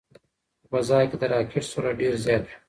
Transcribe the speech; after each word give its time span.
په 0.61 0.67
فضا 0.71 0.99
کې 1.09 1.15
د 1.21 1.23
راکټ 1.33 1.63
سرعت 1.71 1.95
ډېر 2.01 2.13
زیات 2.25 2.43
وي. 2.45 2.55